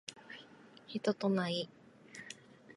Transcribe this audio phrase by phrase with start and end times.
[0.87, 1.69] 人となり